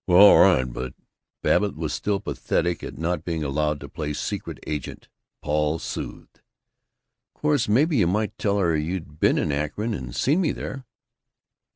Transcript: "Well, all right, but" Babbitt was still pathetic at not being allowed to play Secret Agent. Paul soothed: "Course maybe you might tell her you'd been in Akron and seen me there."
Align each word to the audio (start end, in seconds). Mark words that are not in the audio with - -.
"Well, 0.07 0.17
all 0.19 0.39
right, 0.39 0.63
but" 0.63 0.95
Babbitt 1.43 1.75
was 1.75 1.93
still 1.93 2.19
pathetic 2.19 2.81
at 2.83 2.97
not 2.97 3.23
being 3.23 3.43
allowed 3.43 3.79
to 3.81 3.87
play 3.87 4.13
Secret 4.13 4.57
Agent. 4.65 5.09
Paul 5.43 5.77
soothed: 5.77 6.41
"Course 7.35 7.69
maybe 7.69 7.97
you 7.97 8.07
might 8.07 8.35
tell 8.39 8.57
her 8.57 8.75
you'd 8.75 9.19
been 9.19 9.37
in 9.37 9.51
Akron 9.51 9.93
and 9.93 10.15
seen 10.15 10.41
me 10.41 10.53
there." 10.53 10.85